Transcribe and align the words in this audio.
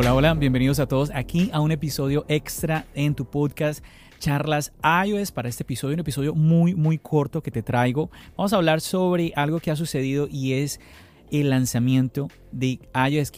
Hola, 0.00 0.14
hola, 0.14 0.32
bienvenidos 0.32 0.80
a 0.80 0.86
todos 0.86 1.10
aquí 1.14 1.50
a 1.52 1.60
un 1.60 1.72
episodio 1.72 2.24
extra 2.26 2.86
en 2.94 3.14
tu 3.14 3.26
podcast 3.26 3.84
Charlas 4.18 4.72
iOS. 4.82 5.30
Para 5.30 5.50
este 5.50 5.62
episodio, 5.62 5.92
un 5.92 6.00
episodio 6.00 6.34
muy, 6.34 6.74
muy 6.74 6.96
corto 6.96 7.42
que 7.42 7.50
te 7.50 7.62
traigo. 7.62 8.08
Vamos 8.34 8.54
a 8.54 8.56
hablar 8.56 8.80
sobre 8.80 9.34
algo 9.36 9.60
que 9.60 9.70
ha 9.70 9.76
sucedido 9.76 10.26
y 10.26 10.54
es 10.54 10.80
el 11.30 11.50
lanzamiento 11.50 12.28
de 12.50 12.80
iOS 12.94 13.30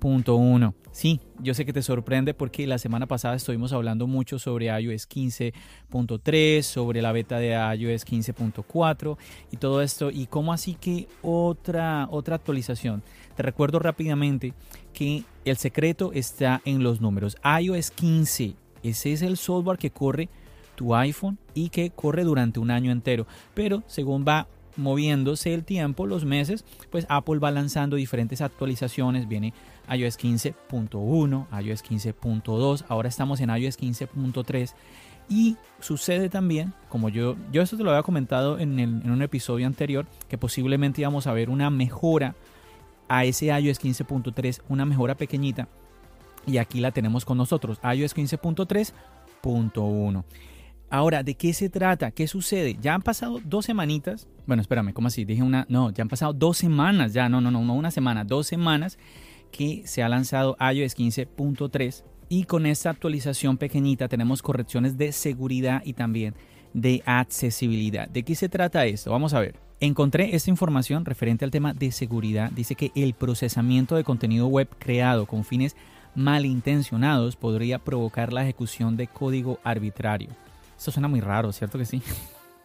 15.3.1. 0.00 0.74
Sí, 0.92 1.20
yo 1.40 1.52
sé 1.52 1.66
que 1.66 1.72
te 1.74 1.82
sorprende 1.82 2.32
porque 2.32 2.66
la 2.66 2.78
semana 2.78 3.06
pasada 3.06 3.34
estuvimos 3.34 3.72
hablando 3.72 4.06
mucho 4.06 4.38
sobre 4.38 4.66
iOS 4.66 5.08
15.3, 5.08 6.62
sobre 6.62 7.02
la 7.02 7.12
beta 7.12 7.38
de 7.38 7.50
iOS 7.50 8.06
15.4 8.06 9.18
y 9.50 9.56
todo 9.58 9.82
esto. 9.82 10.10
Y 10.10 10.26
cómo 10.26 10.52
así 10.52 10.74
que 10.74 11.08
otra, 11.22 12.08
otra 12.10 12.36
actualización. 12.36 13.02
Te 13.34 13.42
recuerdo 13.42 13.78
rápidamente 13.78 14.54
que 14.94 15.24
el 15.44 15.58
secreto 15.58 16.12
está 16.14 16.62
en 16.64 16.82
los 16.82 17.00
números. 17.00 17.36
iOS 17.60 17.90
15, 17.90 18.54
ese 18.82 19.12
es 19.12 19.22
el 19.22 19.36
software 19.36 19.78
que 19.78 19.90
corre 19.90 20.30
tu 20.76 20.94
iPhone 20.94 21.38
y 21.52 21.68
que 21.70 21.90
corre 21.90 22.24
durante 22.24 22.58
un 22.58 22.70
año 22.70 22.90
entero. 22.90 23.26
Pero 23.54 23.82
según 23.86 24.24
va 24.26 24.46
moviéndose 24.76 25.54
el 25.54 25.64
tiempo, 25.64 26.06
los 26.06 26.24
meses, 26.24 26.64
pues 26.90 27.06
Apple 27.08 27.38
va 27.38 27.50
lanzando 27.50 27.96
diferentes 27.96 28.40
actualizaciones. 28.40 29.26
Viene 29.28 29.52
iOS 29.90 30.18
15.1, 30.18 31.64
iOS 31.64 31.84
15.2, 31.84 32.84
ahora 32.88 33.08
estamos 33.08 33.40
en 33.40 33.50
iOS 33.50 33.78
15.3. 33.78 34.74
Y 35.28 35.56
sucede 35.80 36.28
también, 36.28 36.72
como 36.88 37.08
yo, 37.08 37.34
yo 37.50 37.62
esto 37.62 37.76
te 37.76 37.82
lo 37.82 37.90
había 37.90 38.04
comentado 38.04 38.60
en, 38.60 38.78
en 38.78 39.10
un 39.10 39.22
episodio 39.22 39.66
anterior, 39.66 40.06
que 40.28 40.38
posiblemente 40.38 41.00
íbamos 41.00 41.26
a 41.26 41.32
ver 41.32 41.50
una 41.50 41.68
mejora 41.68 42.36
a 43.08 43.24
ese 43.24 43.46
iOS 43.46 43.80
15.3, 43.80 44.62
una 44.68 44.84
mejora 44.84 45.16
pequeñita. 45.16 45.66
Y 46.46 46.58
aquí 46.58 46.78
la 46.80 46.92
tenemos 46.92 47.24
con 47.24 47.38
nosotros, 47.38 47.80
iOS 47.82 48.14
15.3.1. 48.14 50.24
Ahora, 50.88 51.22
¿de 51.22 51.34
qué 51.34 51.52
se 51.52 51.68
trata? 51.68 52.12
¿Qué 52.12 52.28
sucede? 52.28 52.76
Ya 52.80 52.94
han 52.94 53.02
pasado 53.02 53.40
dos 53.44 53.64
semanitas. 53.66 54.28
Bueno, 54.46 54.60
espérame, 54.60 54.92
¿cómo 54.92 55.08
así? 55.08 55.24
Dije 55.24 55.42
una. 55.42 55.66
No, 55.68 55.90
ya 55.90 56.02
han 56.02 56.08
pasado 56.08 56.32
dos 56.32 56.58
semanas. 56.58 57.12
Ya, 57.12 57.28
no, 57.28 57.40
no, 57.40 57.50
no, 57.50 57.64
no 57.64 57.74
una 57.74 57.90
semana, 57.90 58.24
dos 58.24 58.46
semanas 58.46 58.98
que 59.50 59.82
se 59.84 60.02
ha 60.02 60.08
lanzado 60.08 60.56
iOS 60.60 60.96
15.3. 60.96 62.04
Y 62.28 62.44
con 62.44 62.66
esta 62.66 62.90
actualización 62.90 63.56
pequeñita 63.56 64.08
tenemos 64.08 64.42
correcciones 64.42 64.96
de 64.96 65.12
seguridad 65.12 65.82
y 65.84 65.92
también 65.92 66.34
de 66.72 67.02
accesibilidad. 67.04 68.08
¿De 68.08 68.22
qué 68.22 68.34
se 68.34 68.48
trata 68.48 68.86
esto? 68.86 69.10
Vamos 69.10 69.34
a 69.34 69.40
ver. 69.40 69.56
Encontré 69.80 70.34
esta 70.34 70.50
información 70.50 71.04
referente 71.04 71.44
al 71.44 71.50
tema 71.50 71.74
de 71.74 71.92
seguridad. 71.92 72.50
Dice 72.50 72.74
que 72.74 72.92
el 72.94 73.14
procesamiento 73.14 73.96
de 73.96 74.04
contenido 74.04 74.46
web 74.46 74.68
creado 74.78 75.26
con 75.26 75.44
fines 75.44 75.76
malintencionados 76.14 77.36
podría 77.36 77.78
provocar 77.78 78.32
la 78.32 78.42
ejecución 78.42 78.96
de 78.96 79.06
código 79.06 79.60
arbitrario. 79.64 80.30
Esto 80.76 80.90
suena 80.90 81.08
muy 81.08 81.20
raro, 81.20 81.52
¿cierto 81.52 81.78
que 81.78 81.84
sí? 81.84 82.02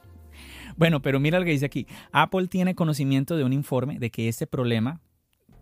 bueno, 0.77 1.01
pero 1.01 1.19
mira 1.19 1.39
lo 1.39 1.45
que 1.45 1.51
dice 1.51 1.65
aquí. 1.65 1.87
Apple 2.11 2.47
tiene 2.47 2.75
conocimiento 2.75 3.35
de 3.35 3.43
un 3.43 3.53
informe 3.53 3.99
de 3.99 4.09
que 4.09 4.27
este 4.27 4.47
problema 4.47 4.99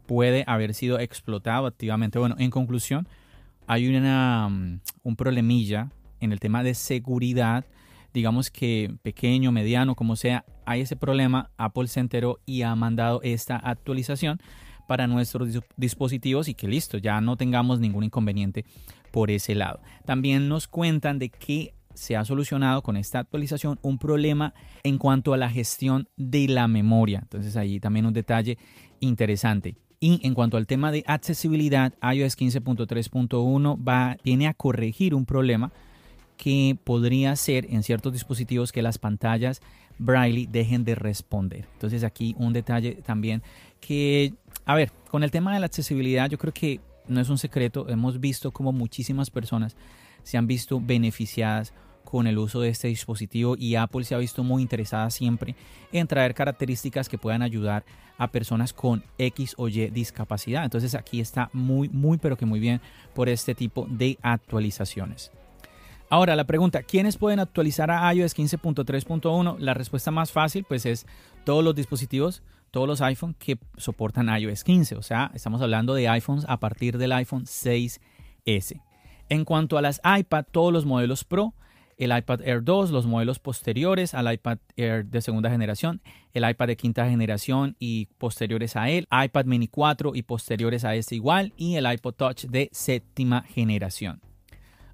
puede 0.06 0.44
haber 0.48 0.74
sido 0.74 1.00
explotado 1.00 1.68
activamente. 1.68 2.20
Bueno, 2.20 2.36
en 2.40 2.50
conclusión, 2.50 3.08
hay 3.68 3.88
una, 3.88 4.50
mm, 4.50 4.82
un 5.04 5.16
problemilla 5.16 5.92
en 6.20 6.32
el 6.32 6.40
tema 6.40 6.64
de 6.64 6.74
seguridad 6.74 7.66
digamos 8.14 8.50
que 8.50 8.96
pequeño, 9.02 9.52
mediano, 9.52 9.96
como 9.96 10.16
sea, 10.16 10.46
hay 10.66 10.82
ese 10.82 10.96
problema, 10.96 11.52
Apple 11.58 11.88
se 11.88 12.00
enteró 12.00 12.40
y 12.46 12.64
ha 12.64 12.76
mandado 12.76 13.22
esta 13.24 13.58
actualización 13.58 14.40
para 14.88 15.08
nuestros 15.08 15.60
dispositivos 15.78 16.48
y 16.48 16.56
que 16.56 16.68
listo, 16.68 16.98
ya 16.98 17.22
no 17.22 17.38
tengamos 17.38 17.80
ningún 17.80 18.04
inconveniente 18.04 18.66
por 19.12 19.30
ese 19.30 19.54
lado. 19.54 19.82
También 20.06 20.50
nos 20.50 20.68
cuentan 20.68 21.20
de 21.20 21.30
que 21.30 21.74
se 21.94 22.16
ha 22.16 22.26
solucionado 22.26 22.82
con 22.82 22.98
esta 22.98 23.20
actualización 23.20 23.80
un 23.82 23.98
problema 23.98 24.54
en 24.84 24.98
cuanto 24.98 25.34
a 25.34 25.38
la 25.38 25.50
gestión 25.50 26.08
de 26.18 26.48
la 26.48 26.68
memoria. 26.68 27.20
Entonces 27.22 27.56
ahí 27.56 27.80
también 27.80 28.06
un 28.06 28.14
detalle 28.14 28.58
interesante. 29.00 29.76
Y 30.00 30.26
en 30.26 30.34
cuanto 30.34 30.56
al 30.56 30.66
tema 30.66 30.92
de 30.92 31.04
accesibilidad, 31.08 31.94
iOS 32.02 32.38
15.3.1 32.38 33.78
va 33.86 34.18
viene 34.24 34.48
a 34.48 34.54
corregir 34.54 35.14
un 35.14 35.26
problema 35.26 35.72
que 36.38 36.78
podría 36.86 37.36
ser 37.36 37.68
en 37.70 37.84
ciertos 37.84 38.14
dispositivos 38.14 38.72
que 38.72 38.82
las 38.82 38.98
pantallas 38.98 39.62
Braille 39.98 40.48
dejen 40.50 40.86
de 40.86 40.96
responder. 40.96 41.68
Entonces 41.74 42.06
aquí 42.06 42.34
un 42.40 42.54
detalle 42.54 43.02
también 43.06 43.44
que, 43.82 44.34
a 44.64 44.76
ver, 44.76 44.94
con 45.12 45.24
el 45.24 45.32
tema 45.32 45.54
de 45.54 45.60
la 45.60 45.66
accesibilidad 45.66 46.30
yo 46.30 46.38
creo 46.38 46.54
que 46.54 46.80
no 47.10 47.20
es 47.20 47.30
un 47.30 47.38
secreto, 47.38 47.90
hemos 47.90 48.22
visto 48.22 48.52
como 48.52 48.72
muchísimas 48.72 49.30
personas 49.30 49.76
se 50.24 50.38
han 50.38 50.48
visto 50.48 50.82
beneficiadas 50.82 51.74
con 52.10 52.26
el 52.26 52.40
uso 52.40 52.60
de 52.62 52.70
este 52.70 52.88
dispositivo 52.88 53.56
y 53.58 53.76
Apple 53.76 54.04
se 54.04 54.16
ha 54.16 54.18
visto 54.18 54.44
muy 54.44 54.64
interesada 54.64 55.10
siempre 55.12 55.56
en 55.92 56.08
traer 56.08 56.34
características 56.34 57.08
que 57.08 57.20
puedan 57.20 57.44
ayudar 57.44 57.86
a 58.18 58.32
personas 58.32 58.74
con 58.74 59.04
X 59.18 59.54
o 59.58 59.68
Y 59.68 59.90
discapacidad. 59.92 60.64
Entonces 60.64 60.96
aquí 60.96 61.22
está 61.22 61.50
muy, 61.54 61.88
muy, 61.90 62.18
pero 62.18 62.36
que 62.36 62.48
muy 62.48 62.60
bien 62.60 62.82
por 63.14 63.30
este 63.30 63.54
tipo 63.54 63.86
de 63.90 64.18
actualizaciones. 64.24 65.32
Ahora, 66.10 66.36
la 66.36 66.46
pregunta, 66.46 66.82
¿quiénes 66.82 67.18
pueden 67.18 67.40
actualizar 67.40 67.92
a 67.92 68.12
iOS 68.12 68.36
15.3.1? 68.36 69.60
La 69.60 69.76
respuesta 69.76 70.10
más 70.10 70.32
fácil 70.32 70.66
pues 70.68 70.88
es 70.88 71.06
todos 71.46 71.64
los 71.64 71.76
dispositivos, 71.76 72.42
todos 72.72 72.88
los 72.88 73.02
iPhones 73.02 73.38
que 73.38 73.60
soportan 73.78 74.36
iOS 74.36 74.64
15, 74.64 74.96
o 74.96 75.04
sea, 75.04 75.30
estamos 75.36 75.62
hablando 75.62 75.94
de 75.94 76.10
iPhones 76.10 76.46
a 76.48 76.60
partir 76.60 76.98
del 76.98 77.12
iPhone 77.12 77.46
6S. 77.46 78.82
En 79.30 79.46
cuanto 79.46 79.78
a 79.78 79.82
las 79.82 80.02
iPad, 80.04 80.46
todos 80.52 80.74
los 80.74 80.86
modelos 80.86 81.24
Pro, 81.24 81.54
el 81.98 82.18
iPad 82.18 82.42
Air 82.42 82.64
2, 82.64 82.92
los 82.92 83.06
modelos 83.06 83.40
posteriores 83.40 84.14
al 84.14 84.34
iPad 84.34 84.58
Air 84.76 85.06
de 85.06 85.22
segunda 85.22 85.52
generación, 85.52 86.02
el 86.34 86.50
iPad 86.50 86.68
de 86.68 86.78
quinta 86.78 87.08
generación 87.08 87.76
y 87.78 88.08
posteriores 88.18 88.76
a 88.76 88.90
él, 88.90 89.08
iPad 89.12 89.46
Mini 89.46 89.68
4 89.68 90.16
y 90.16 90.24
posteriores 90.24 90.84
a 90.84 90.96
este 90.96 91.16
igual, 91.16 91.54
y 91.58 91.76
el 91.76 91.92
iPod 91.92 92.14
Touch 92.14 92.46
de 92.46 92.70
séptima 92.72 93.44
generación. 93.44 94.22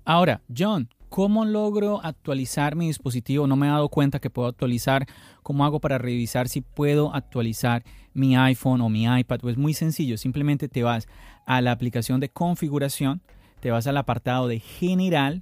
Ahora, 0.04 0.42
John, 0.56 0.90
¿Cómo 1.16 1.46
logro 1.46 2.02
actualizar 2.04 2.76
mi 2.76 2.88
dispositivo? 2.88 3.48
No 3.48 3.56
me 3.56 3.68
he 3.68 3.70
dado 3.70 3.88
cuenta 3.88 4.20
que 4.20 4.30
puedo 4.30 4.50
actualizar. 4.50 5.08
¿Cómo 5.44 5.64
hago 5.64 5.80
para 5.80 5.98
revisar 5.98 6.50
si 6.50 6.60
puedo 6.60 7.16
actualizar 7.16 7.86
mi 8.14 8.36
iPhone 8.36 8.82
o 8.82 8.90
mi 8.90 9.06
iPad? 9.06 9.40
Pues 9.40 9.56
muy 9.56 9.74
sencillo. 9.74 10.18
Simplemente 10.18 10.68
te 10.68 10.84
vas 10.84 11.08
a 11.46 11.62
la 11.62 11.72
aplicación 11.72 12.20
de 12.20 12.28
configuración, 12.28 13.22
te 13.66 13.72
vas 13.72 13.88
al 13.88 13.98
apartado 13.98 14.48
de 14.48 14.60
general, 14.60 15.42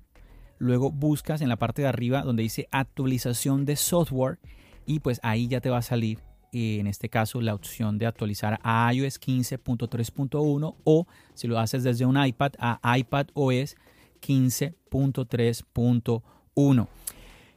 luego 0.57 0.91
buscas 0.91 1.41
en 1.41 1.49
la 1.49 1.57
parte 1.57 1.81
de 1.81 1.89
arriba 1.89 2.21
donde 2.21 2.41
dice 2.41 2.69
actualización 2.71 3.65
de 3.65 3.75
software 3.75 4.39
y 4.85 5.01
pues 5.01 5.19
ahí 5.23 5.49
ya 5.49 5.59
te 5.59 5.69
va 5.69 5.79
a 5.79 5.81
salir 5.81 6.19
eh, 6.53 6.77
en 6.79 6.87
este 6.87 7.09
caso 7.09 7.41
la 7.41 7.53
opción 7.53 7.97
de 7.97 8.05
actualizar 8.05 8.61
a 8.63 8.89
iOS 8.93 9.19
15.3.1 9.19 10.75
o 10.85 11.05
si 11.33 11.47
lo 11.49 11.59
haces 11.59 11.83
desde 11.83 12.05
un 12.05 12.25
iPad 12.25 12.53
a 12.59 12.97
iPad 12.97 13.27
OS 13.33 13.75
15.3.1. 14.21 16.87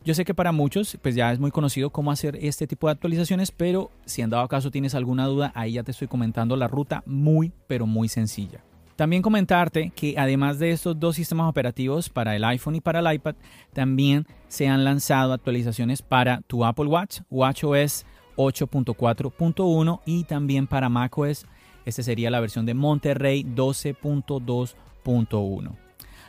Yo 0.04 0.14
sé 0.14 0.24
que 0.24 0.34
para 0.34 0.50
muchos 0.50 0.98
pues 1.00 1.14
ya 1.14 1.30
es 1.30 1.38
muy 1.38 1.52
conocido 1.52 1.90
cómo 1.90 2.10
hacer 2.10 2.36
este 2.42 2.66
tipo 2.66 2.88
de 2.88 2.94
actualizaciones, 2.94 3.52
pero 3.52 3.92
si 4.04 4.22
en 4.22 4.30
dado 4.30 4.48
caso 4.48 4.72
tienes 4.72 4.96
alguna 4.96 5.26
duda, 5.26 5.52
ahí 5.54 5.74
ya 5.74 5.84
te 5.84 5.92
estoy 5.92 6.08
comentando 6.08 6.56
la 6.56 6.66
ruta 6.66 7.04
muy 7.06 7.52
pero 7.68 7.86
muy 7.86 8.08
sencilla. 8.08 8.64
También 8.96 9.22
comentarte 9.22 9.92
que 9.94 10.14
además 10.18 10.58
de 10.58 10.70
estos 10.70 10.98
dos 10.98 11.16
sistemas 11.16 11.48
operativos 11.48 12.08
para 12.08 12.34
el 12.34 12.44
iPhone 12.44 12.76
y 12.76 12.80
para 12.80 13.00
el 13.00 13.14
iPad, 13.14 13.34
también 13.74 14.26
se 14.48 14.68
han 14.68 14.84
lanzado 14.84 15.34
actualizaciones 15.34 16.00
para 16.00 16.40
tu 16.40 16.64
Apple 16.64 16.86
Watch, 16.86 17.20
WatchOS 17.30 18.06
8.4.1 18.36 20.00
y 20.06 20.24
también 20.24 20.66
para 20.66 20.88
macOS. 20.88 21.44
Esta 21.84 22.02
sería 22.02 22.30
la 22.30 22.40
versión 22.40 22.64
de 22.66 22.74
Monterrey 22.74 23.44
12.2.1. 23.44 25.85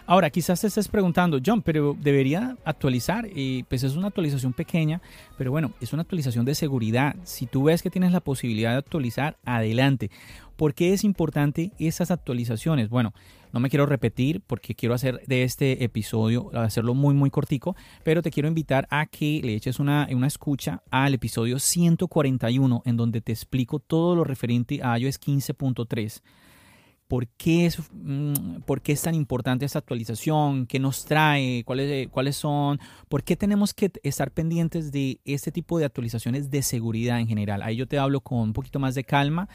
Ahora, 0.10 0.30
quizás 0.30 0.62
te 0.62 0.68
estés 0.68 0.88
preguntando, 0.88 1.38
John, 1.46 1.62
pero 1.62 1.94
debería 2.00 2.56
actualizar. 2.64 3.28
Y 3.36 3.64
pues 3.64 3.84
es 3.84 3.98
una 3.98 4.08
actualización 4.08 4.54
pequeña, 4.54 5.02
pero 5.38 5.52
bueno, 5.52 5.74
es 5.82 5.92
una 5.92 6.04
actualización 6.04 6.46
de 6.46 6.56
seguridad. 6.56 7.18
Si 7.24 7.46
tú 7.46 7.64
ves 7.64 7.82
que 7.82 7.90
tienes 7.90 8.14
la 8.14 8.22
posibilidad 8.22 8.72
de 8.72 8.78
actualizar, 8.78 9.36
adelante. 9.44 10.10
¿Por 10.56 10.74
qué 10.74 10.94
es 10.94 11.04
importante 11.04 11.72
esas 11.78 12.10
actualizaciones? 12.10 12.88
Bueno, 12.88 13.14
no 13.52 13.60
me 13.60 13.70
quiero 13.70 13.86
repetir 13.86 14.42
porque 14.48 14.76
quiero 14.76 14.96
hacer 14.96 15.22
de 15.28 15.44
este 15.44 15.84
episodio, 15.84 16.52
hacerlo 16.54 16.94
muy, 16.94 17.14
muy 17.14 17.30
cortico, 17.30 17.76
pero 18.06 18.22
te 18.22 18.32
quiero 18.32 18.48
invitar 18.48 18.88
a 18.90 19.08
que 19.08 19.42
le 19.44 19.56
eches 19.56 19.78
una, 19.78 20.08
una 20.10 20.28
escucha 20.28 20.84
al 20.90 21.16
episodio 21.16 21.60
141 21.60 22.82
en 22.86 22.96
donde 22.96 23.20
te 23.20 23.34
explico 23.34 23.80
todo 23.80 24.16
lo 24.16 24.24
referente 24.24 24.80
a 24.82 24.98
iOS 24.98 25.20
15.3. 25.20 26.22
¿Por 27.08 27.28
qué, 27.28 27.66
es, 27.66 27.80
mm, 27.92 28.62
¿Por 28.66 28.82
qué 28.82 28.92
es 28.92 29.02
tan 29.02 29.16
importante 29.16 29.66
esta 29.66 29.80
actualización? 29.80 30.66
¿Qué 30.68 30.80
nos 30.80 31.06
trae? 31.06 31.64
¿Cuáles, 31.64 32.10
¿Cuáles 32.10 32.36
son? 32.36 32.80
¿Por 33.08 33.24
qué 33.24 33.36
tenemos 33.36 33.74
que 33.74 33.92
estar 34.04 34.32
pendientes 34.32 34.92
de 34.92 35.20
este 35.26 35.52
tipo 35.52 35.80
de 35.80 35.86
actualizaciones 35.86 36.52
de 36.52 36.62
seguridad 36.62 37.20
en 37.20 37.28
general? 37.28 37.62
Ahí 37.62 37.78
yo 37.78 37.88
te 37.88 37.98
hablo 37.98 38.22
con 38.22 38.40
un 38.40 38.54
poquito 38.54 38.80
más 38.80 38.96
de 38.96 39.04
calma 39.04 39.48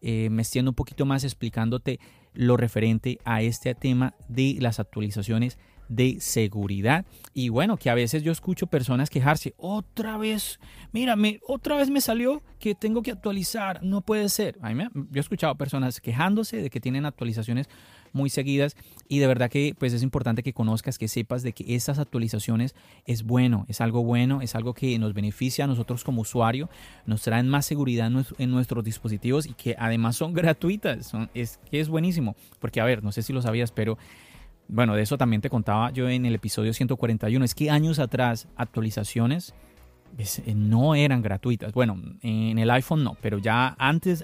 eh, 0.00 0.28
me 0.30 0.42
extiendo 0.42 0.70
un 0.70 0.76
poquito 0.76 1.06
más 1.06 1.24
explicándote 1.24 1.98
lo 2.32 2.56
referente 2.56 3.18
a 3.24 3.42
este 3.42 3.74
tema 3.74 4.14
de 4.28 4.56
las 4.60 4.78
actualizaciones 4.78 5.58
de 5.88 6.18
seguridad. 6.20 7.04
Y 7.34 7.48
bueno, 7.48 7.76
que 7.76 7.90
a 7.90 7.94
veces 7.94 8.22
yo 8.22 8.32
escucho 8.32 8.66
personas 8.66 9.10
quejarse, 9.10 9.54
otra 9.56 10.18
vez, 10.18 10.60
mírame, 10.92 11.40
otra 11.46 11.76
vez 11.76 11.90
me 11.90 12.00
salió 12.00 12.42
que 12.58 12.74
tengo 12.74 13.02
que 13.02 13.12
actualizar, 13.12 13.82
no 13.82 14.00
puede 14.00 14.28
ser. 14.28 14.58
A 14.62 14.72
yo 14.72 14.88
he 15.14 15.20
escuchado 15.20 15.54
personas 15.56 16.00
quejándose 16.00 16.62
de 16.62 16.70
que 16.70 16.80
tienen 16.80 17.06
actualizaciones 17.06 17.68
muy 18.12 18.30
seguidas 18.30 18.76
y 19.08 19.18
de 19.18 19.26
verdad 19.26 19.50
que 19.50 19.74
pues 19.78 19.92
es 19.92 20.02
importante 20.02 20.42
que 20.42 20.52
conozcas, 20.52 20.98
que 20.98 21.08
sepas 21.08 21.42
de 21.42 21.52
que 21.52 21.74
estas 21.74 21.98
actualizaciones 21.98 22.74
es 23.04 23.22
bueno, 23.22 23.64
es 23.68 23.80
algo 23.80 24.02
bueno, 24.02 24.40
es 24.42 24.54
algo 24.54 24.74
que 24.74 24.98
nos 24.98 25.14
beneficia 25.14 25.64
a 25.64 25.66
nosotros 25.66 26.04
como 26.04 26.22
usuario, 26.22 26.68
nos 27.06 27.22
traen 27.22 27.48
más 27.48 27.66
seguridad 27.66 28.10
en 28.38 28.50
nuestros 28.50 28.84
dispositivos 28.84 29.46
y 29.46 29.54
que 29.54 29.76
además 29.78 30.16
son 30.16 30.32
gratuitas, 30.34 31.06
son, 31.06 31.30
es 31.34 31.58
que 31.70 31.80
es 31.80 31.88
buenísimo, 31.88 32.36
porque 32.58 32.80
a 32.80 32.84
ver, 32.84 33.02
no 33.02 33.12
sé 33.12 33.22
si 33.22 33.32
lo 33.32 33.42
sabías, 33.42 33.72
pero 33.72 33.98
bueno, 34.68 34.94
de 34.94 35.02
eso 35.02 35.16
también 35.16 35.40
te 35.40 35.50
contaba 35.50 35.90
yo 35.90 36.08
en 36.08 36.26
el 36.26 36.34
episodio 36.34 36.72
141. 36.72 37.44
Es 37.44 37.54
que 37.54 37.70
años 37.70 37.98
atrás 37.98 38.48
actualizaciones 38.56 39.54
pues, 40.16 40.40
eh, 40.40 40.54
no 40.54 40.94
eran 40.94 41.22
gratuitas. 41.22 41.72
Bueno, 41.72 42.00
en 42.22 42.58
el 42.58 42.70
iPhone 42.70 43.02
no, 43.02 43.16
pero 43.20 43.38
ya 43.38 43.74
antes, 43.78 44.22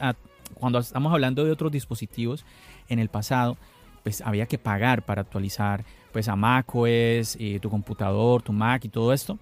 cuando 0.54 0.78
estamos 0.78 1.12
hablando 1.12 1.44
de 1.44 1.50
otros 1.50 1.72
dispositivos 1.72 2.44
en 2.88 2.98
el 2.98 3.08
pasado, 3.08 3.56
pues 4.02 4.20
había 4.20 4.46
que 4.46 4.58
pagar 4.58 5.02
para 5.02 5.22
actualizar 5.22 5.84
pues 6.12 6.28
a 6.28 6.36
macOS, 6.36 7.36
eh, 7.40 7.58
tu 7.60 7.70
computador, 7.70 8.42
tu 8.42 8.52
Mac 8.52 8.84
y 8.84 8.88
todo 8.88 9.12
esto. 9.12 9.38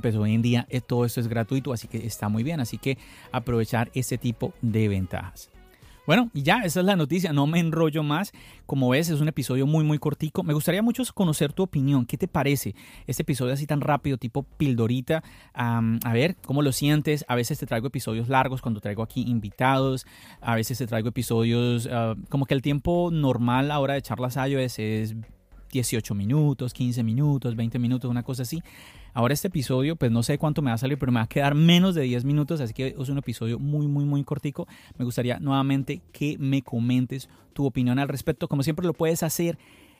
Pues 0.00 0.16
hoy 0.16 0.34
en 0.34 0.42
día 0.42 0.66
eh, 0.68 0.80
todo 0.80 1.04
esto 1.04 1.20
es 1.20 1.28
gratuito, 1.28 1.72
así 1.72 1.88
que 1.88 2.06
está 2.06 2.28
muy 2.28 2.42
bien. 2.42 2.60
Así 2.60 2.78
que 2.78 2.98
aprovechar 3.32 3.90
ese 3.94 4.18
tipo 4.18 4.52
de 4.62 4.88
ventajas. 4.88 5.50
Bueno, 6.06 6.30
y 6.32 6.42
ya, 6.42 6.60
esa 6.64 6.80
es 6.80 6.86
la 6.86 6.94
noticia, 6.94 7.32
no 7.32 7.46
me 7.46 7.58
enrollo 7.58 8.02
más. 8.02 8.32
Como 8.64 8.90
ves, 8.90 9.10
es 9.10 9.20
un 9.20 9.28
episodio 9.28 9.66
muy, 9.66 9.84
muy 9.84 9.98
cortico. 9.98 10.42
Me 10.42 10.54
gustaría 10.54 10.82
mucho 10.82 11.02
conocer 11.14 11.52
tu 11.52 11.64
opinión. 11.64 12.06
¿Qué 12.06 12.16
te 12.16 12.28
parece 12.28 12.74
este 13.06 13.22
episodio 13.22 13.52
así 13.52 13.66
tan 13.66 13.80
rápido, 13.80 14.16
tipo 14.16 14.44
pildorita? 14.44 15.22
a 15.54 16.12
ver, 16.12 16.36
¿cómo 16.44 16.62
lo 16.62 16.72
sientes? 16.72 17.24
A 17.28 17.34
veces 17.34 17.58
te 17.58 17.66
traigo 17.66 17.88
episodios 17.88 18.28
largos 18.28 18.62
cuando 18.62 18.80
traigo 18.80 19.02
aquí 19.02 19.22
invitados. 19.26 20.06
A 20.40 20.54
veces 20.54 20.78
te 20.78 20.86
traigo 20.86 21.08
episodios, 21.08 21.88
ah, 21.90 22.14
como 22.28 22.46
que 22.46 22.54
el 22.54 22.62
tiempo 22.62 23.10
normal 23.12 23.70
ahora 23.70 23.94
de 23.94 24.02
charlas 24.02 24.36
iOS 24.36 24.78
es 24.78 25.16
18 25.76 26.14
minutos, 26.14 26.72
15 26.72 27.02
minutos, 27.02 27.54
20 27.54 27.78
minutos, 27.78 28.10
una 28.10 28.22
cosa 28.22 28.42
así. 28.42 28.62
Ahora 29.12 29.34
este 29.34 29.48
episodio, 29.48 29.96
pues 29.96 30.10
no 30.10 30.22
sé 30.22 30.38
cuánto 30.38 30.62
me 30.62 30.70
va 30.70 30.74
a 30.74 30.78
salir, 30.78 30.98
pero 30.98 31.12
me 31.12 31.20
va 31.20 31.24
a 31.24 31.28
quedar 31.28 31.54
menos 31.54 31.94
de 31.94 32.02
10 32.02 32.24
minutos, 32.24 32.60
así 32.60 32.72
que 32.72 32.94
es 32.98 33.08
un 33.08 33.18
episodio 33.18 33.58
muy, 33.58 33.86
muy, 33.86 34.04
muy 34.04 34.24
cortico. 34.24 34.66
Me 34.98 35.04
gustaría 35.04 35.38
nuevamente 35.38 36.00
que 36.12 36.36
me 36.38 36.62
comentes 36.62 37.28
tu 37.52 37.66
opinión 37.66 37.98
al 37.98 38.08
respecto. 38.08 38.48
Como 38.48 38.62
siempre 38.62 38.86
lo 38.86 38.94
puedes 38.94 39.22
hacer 39.22 39.58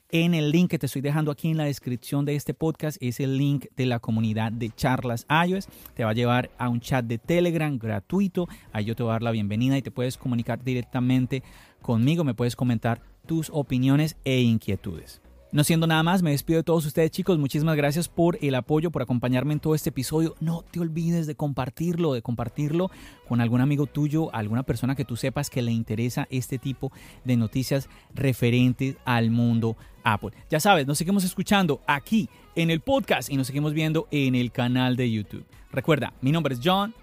en 0.09 0.33
el 0.33 0.51
link 0.51 0.71
que 0.71 0.79
te 0.79 0.85
estoy 0.85 1.01
dejando 1.01 1.31
aquí 1.31 1.49
en 1.49 1.57
la 1.57 1.65
descripción 1.65 2.25
de 2.25 2.35
este 2.35 2.53
podcast. 2.53 2.97
Es 3.01 3.19
el 3.19 3.37
link 3.37 3.65
de 3.75 3.85
la 3.85 3.99
comunidad 3.99 4.51
de 4.51 4.69
charlas 4.69 5.27
iOS. 5.47 5.67
Te 5.93 6.03
va 6.03 6.11
a 6.11 6.13
llevar 6.13 6.49
a 6.57 6.69
un 6.69 6.79
chat 6.79 7.05
de 7.05 7.17
Telegram 7.19 7.77
gratuito. 7.77 8.47
Ahí 8.71 8.85
yo 8.85 8.95
te 8.95 9.03
voy 9.03 9.11
a 9.11 9.13
dar 9.13 9.23
la 9.23 9.31
bienvenida 9.31 9.77
y 9.77 9.83
te 9.83 9.91
puedes 9.91 10.17
comunicar 10.17 10.63
directamente 10.63 11.43
conmigo. 11.81 12.23
Me 12.23 12.33
puedes 12.33 12.55
comentar 12.55 13.01
tus 13.27 13.51
opiniones 13.53 14.15
e 14.23 14.41
inquietudes. 14.41 15.21
No 15.51 15.63
siendo 15.63 15.87
nada 15.87 16.03
más, 16.03 16.23
me 16.23 16.31
despido 16.31 16.57
de 16.57 16.63
todos 16.63 16.85
ustedes 16.85 17.09
chicos. 17.09 17.39
Muchísimas 17.39 17.77
gracias 17.77 18.09
por 18.09 18.37
el 18.41 18.53
apoyo, 18.55 18.91
por 18.91 19.01
acompañarme 19.01 19.53
en 19.53 19.61
todo 19.61 19.75
este 19.75 19.89
episodio. 19.89 20.35
No 20.41 20.63
te 20.69 20.81
olvides 20.81 21.25
de 21.25 21.35
compartirlo, 21.35 22.13
de 22.13 22.21
compartirlo 22.21 22.91
con 23.29 23.39
algún 23.39 23.61
amigo 23.61 23.85
tuyo, 23.85 24.33
alguna 24.35 24.63
persona 24.63 24.95
que 24.95 25.05
tú 25.05 25.15
sepas 25.15 25.49
que 25.49 25.61
le 25.61 25.71
interesa 25.71 26.27
este 26.31 26.57
tipo 26.57 26.91
de 27.23 27.37
noticias 27.37 27.87
referentes 28.13 28.97
al 29.05 29.31
mundo 29.31 29.77
Apple. 30.03 30.31
Ya 30.49 30.59
sabes, 30.59 30.85
nos 30.85 30.97
seguimos 30.97 31.23
escuchando 31.23 31.81
aquí 31.87 32.29
en 32.55 32.69
el 32.69 32.81
podcast 32.81 33.29
y 33.29 33.37
nos 33.37 33.47
seguimos 33.47 33.73
viendo 33.73 34.07
en 34.11 34.35
el 34.35 34.51
canal 34.51 34.97
de 34.97 35.09
YouTube. 35.09 35.45
Recuerda, 35.71 36.13
mi 36.21 36.33
nombre 36.33 36.55
es 36.55 36.61
John. 36.61 36.93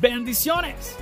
Bendiciones. 0.00 0.96